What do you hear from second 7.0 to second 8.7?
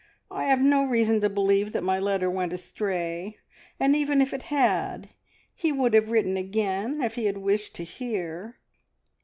if he had wished to hear.